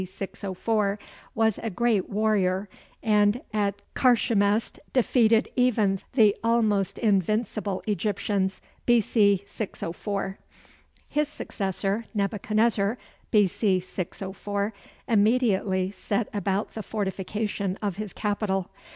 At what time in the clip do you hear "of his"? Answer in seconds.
17.79-18.11